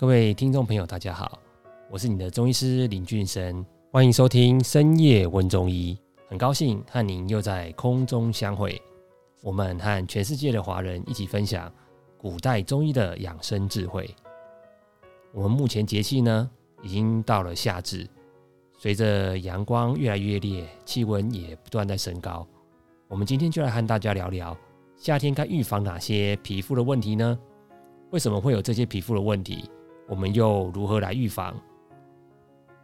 [0.00, 1.38] 各位听众朋友，大家好，
[1.90, 3.62] 我是你的中医师林俊生，
[3.92, 5.94] 欢迎收听深夜问中医。
[6.26, 8.80] 很高兴和您又在空中相会，
[9.42, 11.70] 我们和全世界的华人一起分享
[12.16, 14.08] 古代中医的养生智慧。
[15.34, 18.08] 我们目前节气呢，已经到了夏至，
[18.78, 22.48] 随着阳光越来越烈，气温也不断在升高。
[23.06, 24.56] 我们今天就来和大家聊聊
[24.96, 27.38] 夏天该预防哪些皮肤的问题呢？
[28.12, 29.68] 为什么会有这些皮肤的问题？
[30.10, 31.58] 我们又如何来预防？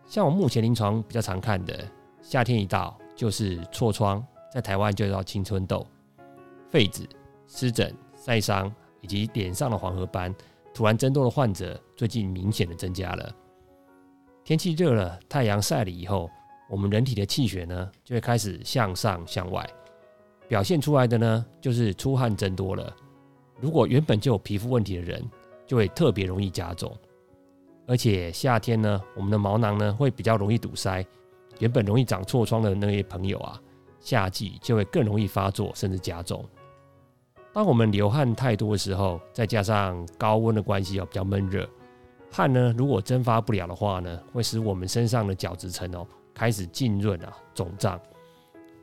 [0.07, 1.87] 像我目前临床比较常看的，
[2.23, 2.97] 夏天一到。
[3.17, 5.87] 就是痤疮，在台湾就叫青春痘、
[6.71, 7.09] 痱子、
[7.47, 10.35] 湿疹、晒伤以及脸上的黄褐斑，
[10.75, 13.35] 突然增多的患者，最近明显的增加了。
[14.45, 16.31] 天气热了，太阳晒了以后，
[16.69, 19.67] 我们人体的气血呢，就会开始向上向外
[20.47, 22.95] 表现出来的呢，就是出汗增多了。
[23.59, 25.27] 如果原本就有皮肤问题的人，
[25.67, 26.95] 就会特别容易加重。
[27.87, 31.05] 而且夏天呢，我们的毛囊呢，会比较容易堵塞。
[31.59, 33.61] 原本容易长痤疮的那些朋友啊，
[34.01, 36.45] 夏季就会更容易发作，甚至加重。
[37.53, 41.67] 当我们流汗太多的时候，再加上高温的关系哦，比较闷热，
[42.31, 47.99] 汗呢如果蒸发不了的话呢，会使我们身上的角质层哦开始浸润啊肿胀，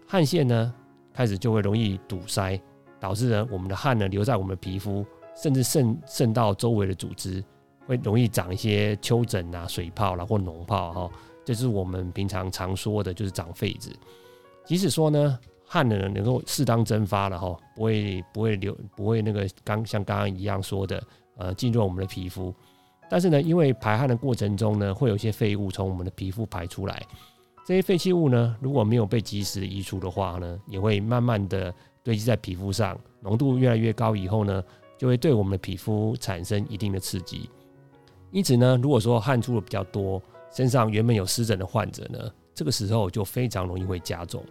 [0.07, 0.73] 汗腺呢
[1.13, 2.59] 开始就会容易堵塞，
[2.99, 7.43] 导致呢我们的汗呢留在我们的皮肤，甚至渗渗到周围的组织，
[7.85, 11.11] 会容易长一些丘疹啊、水泡啦或脓泡哈。
[11.45, 13.91] 这是我们平常常说的，就是长痱子。
[14.65, 21.03] 即使说呢，汗呢能够适当蒸发了哈，不会不会流，不会那个刚像刚刚一样说的，
[21.37, 22.53] 呃，进入我们的皮肤。
[23.09, 27.05] 但是呢，因为排汗的过程中呢，会有一些废物从我们的皮肤排出来。
[27.65, 34.63] 这些废弃物呢，如果没有被及时移除的话呢，也会慢慢的堆积在皮肤上，浓度越来越高以后呢，
[34.97, 37.49] 就会对我们的皮肤产生一定的刺激。
[38.33, 40.21] 因此呢，如果说汗出的比较多，
[40.51, 42.19] 身上原本有湿疹的患者呢，
[42.53, 44.43] 这个时候就非常容易会加重。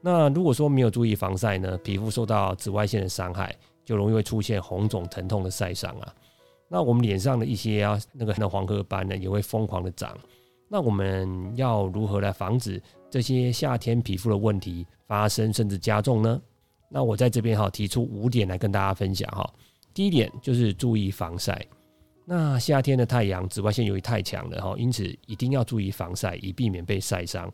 [0.00, 3.54] 那如果说没有注意防晒呢，皮肤受到紫外线的伤害，
[3.84, 6.14] 就容易会出现红肿疼痛的晒伤啊。
[6.68, 10.16] 那我们脸上的一些啊那个那黄褐斑呢，也会疯狂的长。
[10.68, 16.40] 那我们要如何来防止这些夏天皮肤的问题发生甚至加重呢？
[16.88, 19.52] 那我在这边哈提出五点来跟大家分享哈。
[19.92, 21.66] 第一点就是注意防晒。
[22.32, 27.52] 那夏天的太阳紫外线由于太强了哈，因此一定要注意防晒，以避免被晒伤。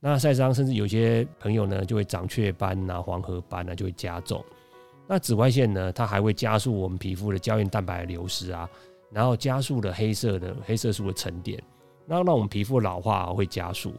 [0.00, 4.42] 那晒伤甚至有些朋友呢就会长雀斑呐、黄褐斑呐，就会加重。
[5.06, 8.66] 那紫外线呢，它还会加速我们皮肤的胶原蛋白的流失啊，
[9.12, 11.62] 然后加速了黑色的黑色素的沉淀，
[12.06, 13.92] 那让我们皮肤老化会加速。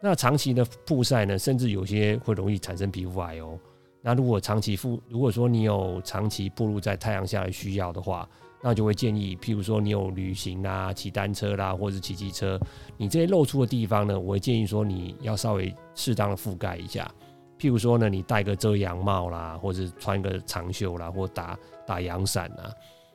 [0.00, 3.56] 那长期的曝晒呢，甚至有些会容易产生皮肤癌哦。
[4.00, 8.28] 那如果长期曝，如果说你有长期暴露在太阳下的需要的话，
[8.62, 12.58] 那就会建议，譬如说你有旅行啦、骑单车啦，或者是骑机车，
[12.96, 17.10] 你这些露出的地方呢，我会建议说你要稍微适当的覆盖一下。
[17.58, 22.70] 譬如说呢，你戴个遮阳帽啦，或者穿个长袖啦，或打打阳伞啊。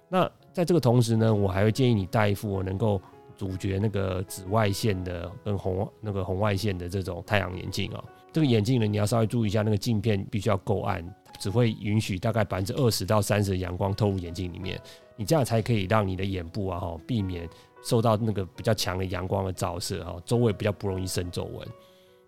[0.09, 3.01] 那在这个同时呢，我还会建议你戴一副能够
[3.35, 8.03] 阻绝那个紫外线的跟红那个红外线的这种太阳眼镜哦。
[8.31, 11.03] 这个眼镜呢，你要稍微注意一下，那个镜片必须要够暗，
[11.39, 14.79] 只会允许大概百分之二十到三十的阳光透入眼睛里面。
[15.15, 17.49] 你这样才可以让你的眼部啊哈，避免
[17.83, 21.67] 受到那个比较强的阳光的照射哈，周围比较不容易生皱纹。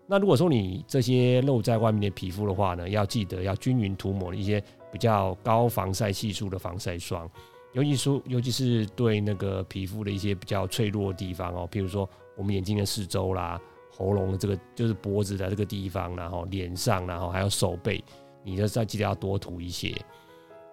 [0.06, 4.60] 那如果说你这些露在外面的皮肤的话呢，要记得要均匀涂抹一些
[4.90, 7.30] 比较高防晒系数的防晒霜，
[7.74, 13.60] 尤其说尤其是对那个皮肤的一些比较脆弱的地方哦，譬如说我们眼睛的四周啦、
[13.96, 18.02] 喉咙的这个就是脖子的这个地方，然后脸上，然后还有手背，
[18.42, 19.94] 你就再记得要多涂一些。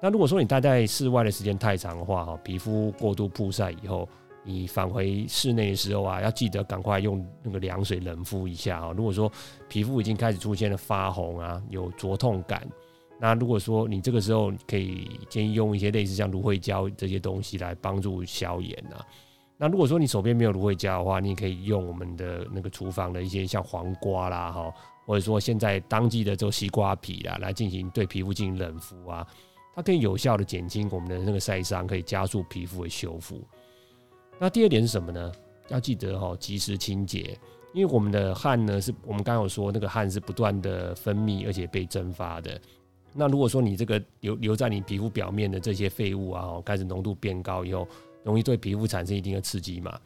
[0.01, 4.07] 那如果说你待在室外的时间太长的话，哈，皮肤过度曝晒以后，
[4.43, 8.93] 你返回室内的时候啊，要记得赶快用那个凉水冷敷一下哈。
[8.95, 9.31] 如果说
[9.67, 12.67] 皮肤已经开始出现了发红啊，有灼痛感，
[13.19, 19.03] 那如果说你这个时候可以建议用一些类似像芦荟胶这些东西来帮助消炎啊。
[19.57, 24.71] 那如果说你手边没有芦荟胶的话，你也可以用我们的那个厨房的一些像黄瓜啦，哈，
[25.05, 29.25] 或者说现在当季的这个西瓜皮啦，来进行对皮肤进行冷敷啊。
[29.75, 33.41] 它可以有效的减轻我们的那个晒伤，可以加速皮肤的修复。
[34.39, 35.31] 那第二点是什么呢？
[35.69, 37.37] 要记得哈，及时清洁，
[37.73, 42.59] 因为我们的汗呢，是我们刚有说那个汗是不断的分泌，而且被蒸发的。
[43.13, 47.87] 那如果说你这个留留在你皮肤表面的这些废物啊，开始浓度变高以后，
[48.23, 49.99] 容易对皮肤产生一定的刺激嘛。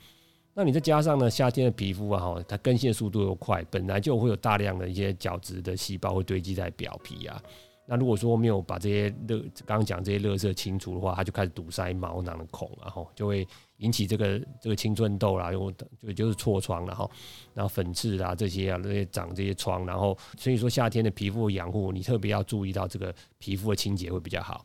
[0.54, 7.42] 那你再加上呢，夏天的皮肤啊，哈，它更新的速度又快，本来就会有大量的一些角质的细胞会堆积在表皮啊。
[7.88, 13.46] 那如果说没有把这些热刚刚讲这些热色清除的话，它就开始堵塞毛囊的孔，然后就会
[13.78, 17.10] 引起这个这个青春痘啦，又就就是痤疮然后
[17.54, 24.64] 然后粉刺啊这些啊那些长这些疮，然后所以说夏天的皮肤养护，你特别要注意到这个皮肤的清洁会比较好。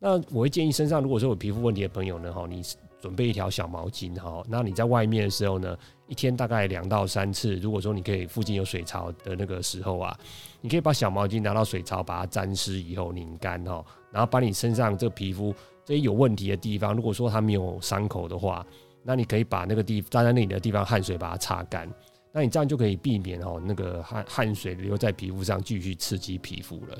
[0.00, 2.62] 那我会建议身上如果说有皮肤问题的朋友呢，哈，你
[3.00, 10.16] 准备一条小毛巾哈，那你在外面的时候呢，一天大概两到三次，如果说你可以附近有水槽的那个时候啊，
[10.60, 15.54] 你可以把小毛巾拿到水槽，把它沾湿以后拧干哈，然后把你身上这皮肤
[15.84, 18.64] 这些有问题的地方，如果说它没有伤口的话，
[19.02, 21.88] 那你可以把那个地沾在那里的地方汗水把它擦干，
[22.32, 26.98] 那你这样就可以避免哦那个汗汗水留在皮肤上继续刺激皮肤了。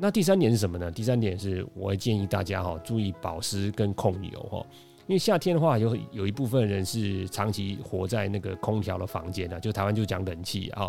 [0.00, 0.90] 那第三点是什么呢？
[0.92, 4.64] 第三点是，我会建议大家哈，注意保湿跟控油哈。
[5.08, 10.88] 因为夏天的话，有有一部分人是长期活在那个空调的房间的，就台湾就讲冷气啊。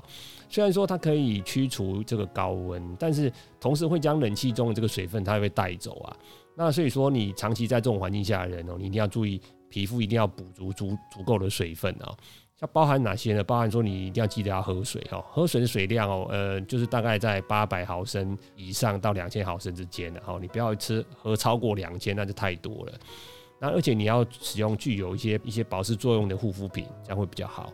[0.50, 6.16] 虽然说它可以驱除这个高温，但是同时会将冷气中的这个水分，它会带走啊。
[6.54, 12.14] 那所以说，你长期在这种环境下的人哦，你一定要注意皮肤一定要补足足足够的水分啊。
[12.60, 13.42] 像包含哪些呢？
[13.42, 22.94] 包含说你一定要记得要喝水哦，喝水的水量哦，呃，就是大概在八百毫升以上到两千毫升之间的哦，你不要吃喝超过两千，那就太多了。
[23.60, 27.72] 那而且你要使用具有一些一些保湿作用的护肤品，这样会比较好。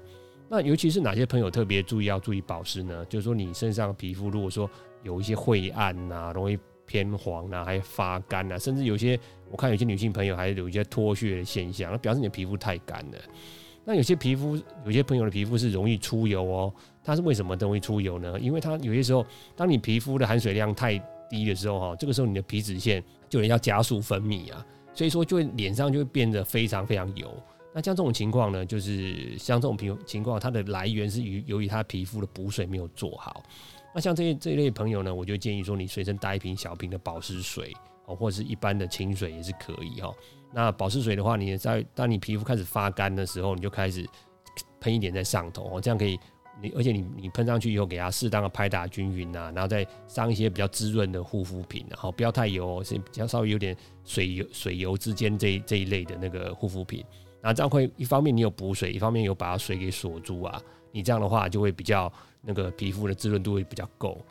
[0.47, 3.03] 那尤其是哪些朋友特别注意要注意保湿呢？
[3.05, 4.69] 就是说你身上皮肤如果说
[5.01, 6.55] 有一些晦暗呐，容易
[6.85, 13.17] 偏黄啊，还发干啊，甚至有些我看有些女性朋友还有一些脱屑的现象，那表示你的皮肤太干了。
[13.85, 16.73] 那有些皮肤，有些朋友的皮肤是容易出油哦。
[17.03, 18.39] 它是为什么容易出油呢？
[18.39, 19.23] 因为它有些时候，
[19.55, 20.97] 当你皮肤的含水量太
[21.29, 27.31] 低的时候，哈，这个时候你的皮脂腺就要加速分泌啊，所以说就会脸上就会变得非常非常油。
[27.75, 33.43] 那像这种情况呢，就是像这种皮情况，它的来源是于由于它皮肤的补水没有做好。
[33.93, 37.71] 那像这些这一类朋友呢，我就建议说，你随身带一瓶小瓶的保湿水
[38.05, 40.11] 哦，或者是一般的清水也是可以哈。
[40.55, 44.07] 那保湿水的话，你在当你皮肤开始发干的时候，你就开始
[44.79, 46.17] 喷一点在上头，这样可以。
[46.61, 53.75] 你而且你你喷上去以后，给它适当的拍打均匀呐，然后再上一些比较滋润的护肤品，然后不要太油，是比较稍微有点
[54.05, 57.03] 水油水油之间这这一类的那个护肤品。
[57.41, 60.61] 那这样会一方面你有补水，一方面有把水给锁住啊。
[60.93, 62.09] 你这样的话就会比较
[62.41, 64.25] 那个皮肤的滋润度会比较够。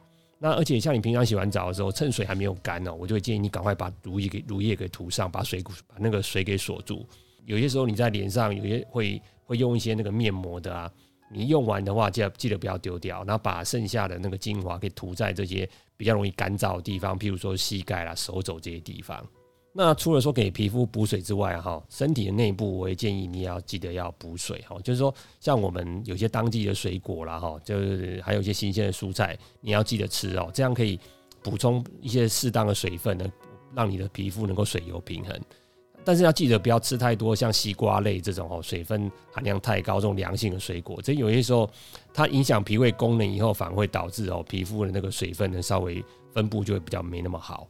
[0.44, 7.02] 那而且像你平常洗完澡的时候，趁水还没有干哦，我就会建议你赶快把乳液给乳液给涂上，把水把那个水给锁住。
[7.46, 10.92] 有些时候你在脸上有些会会用一些那个面膜的啊，
[11.32, 19.26] 你用完的话记得记得不要丢掉，然后把剩下的那个精华给涂在这些比较容易干燥的地方，譬如说膝盖啦、手肘这些地方。
[19.76, 31.00] 那除了说给皮肤补水之外，哈，身体的内部我也建议你也要记得要补水，哈，就是说像我们有些当季的水果啦，哈，就是还有一些新鲜的蔬菜，你要记得吃哦，这样可以
[31.42, 33.26] 补充一些适当的水分呢，
[33.74, 35.36] 让你的皮肤能够水油平衡。
[36.04, 41.68] 但是要记得不要吃太多像西瓜类这种哦，水分含量太高这种凉性的水果，这有些时候
[42.12, 47.66] 它影响脾胃功能以后，反而会导致哦皮肤的那个水分呢稍微分布就会比较没那么好。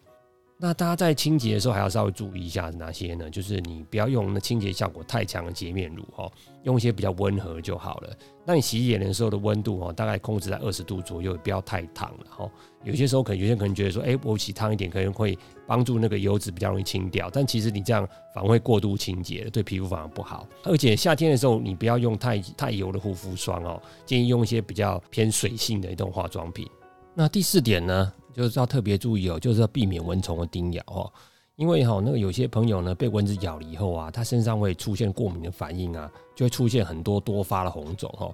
[0.64, 3.28] 那大家在清洁的时候还要稍微注意一下哪些呢？
[3.28, 6.32] 就是你不要用那清洁效果太强的洁面乳哦，
[6.62, 8.16] 用一些比较温和就好了。
[8.46, 12.50] 那你洗脸的时候的温度哦，大概控制在二十度左右，不要太烫了哈。
[12.82, 20.48] 有些时候可能有些人可能觉得说，哎，我洗烫一点可能会帮助那个油脂比较容易清掉，但其实你这样反而会过度清洁，对皮肤反而不好。
[20.62, 26.66] 而且夏天的时候你不要用太太油的护肤霜哦，建议用一些比较偏水性的一种化妆品。
[27.12, 28.10] 那第四点呢？
[28.34, 31.10] 就是要特别注意哦，就是要避免蚊虫的叮咬哦，
[31.56, 38.30] 因为哈那个有些朋友呢被蚊子咬了以后啊，他身上会出现过敏的反应啊，就会出现很多多发的红肿哈。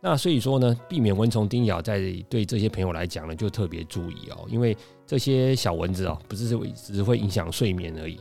[0.00, 8.18] 那所以说呢，避免蚊虫叮咬，在对这些朋友来讲呢，就特别注意哦，因为这些小蚊子哦，不是只是会影响睡眠而已，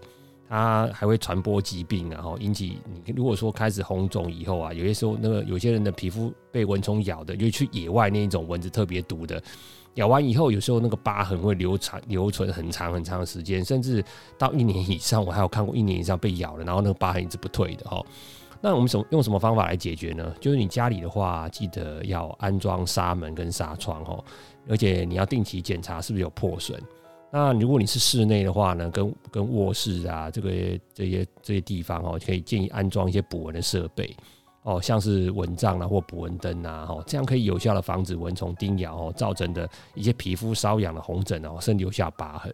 [0.48, 9.42] 它还会传播疾病，然后引起你如果说开始红肿以后啊，有些时候那个有些人的皮肤被蚊虫咬的，就去野外那一种蚊子特别毒的。
[9.96, 14.04] 咬完以后，有时候那个疤痕会留长、留存很长很长的时间，甚至
[14.38, 15.24] 到一年以上。
[15.24, 18.02] 我还有看过一年以上被咬了，然后那个疤痕一直不退的哈。
[18.62, 20.34] 那我们什用什么方法来解决呢？
[20.40, 24.24] 就是你家里的话，记得要安装纱门跟纱窗哦，
[24.70, 26.80] 而且你要定期检查是不是有破损。
[27.34, 30.52] 那如果你是室内的话呢，跟跟卧室啊这个
[30.94, 34.16] 这些这些地方哦，可以建议安装一些捕蚊的设备。
[34.64, 42.54] 哦，像是蚊帐啊或捕蚊灯啊，哈，这样可以有效的防止蚊虫叮咬哦造成的一些皮肤瘙痒的红疹哦，甚至留下疤痕。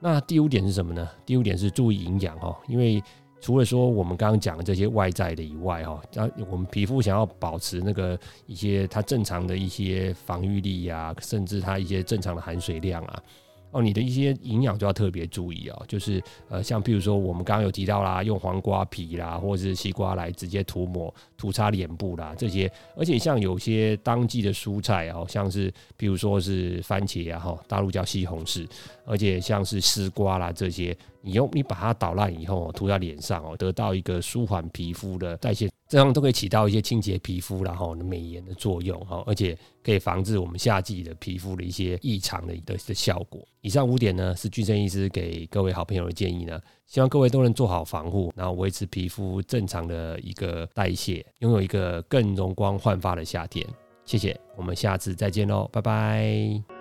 [0.00, 1.08] 那第五点是什么呢？
[1.26, 3.02] 第五点是注意营养哦，因为
[3.40, 13.22] 除了说我们刚刚讲的这些外在的以外哈，那我们皮肤想要保持那个一些它正常的一些防御力呀，甚至它一些正常的含水量啊，
[13.70, 28.66] 哦，你的一些营养就要特别注意哦，就是呃，像比如说我们刚刚有提到啦，用黄瓜皮啦，或者是西瓜来直接涂抹、涂擦脸部啦，这些，而且像有些当季的蔬菜哦，像是比如说是番茄啊，哈，大陆叫西红柿，
[29.04, 35.68] 而且像是丝瓜啦这些，你用你把它捣烂以后涂在脸上哦，得到一个舒缓皮肤的代谢。
[35.88, 43.42] 这样都可以起到一些清洁皮肤然后美颜的作用哈，而且可以防治我们夏季的皮肤的一些异常的的的效果。
[43.62, 53.66] 以上五点呢是俊生医师给各位好朋友的建议呢，希望各位都能做好防护，然后维持皮肤正常的一个代谢，拥有一个更容光焕发的夏天。
[54.04, 56.77] 谢谢，我们下次再见喽，拜拜。